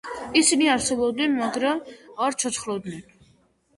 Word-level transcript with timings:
ისინი 0.39 0.69
არსებობდნენ 0.75 1.37
მაგრამ 1.43 1.83
არ 2.29 2.39
ცოცხლობდნენ 2.45 3.05